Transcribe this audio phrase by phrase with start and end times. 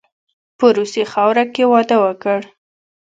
[0.57, 2.39] په روسي خاوره کې واده وکړ.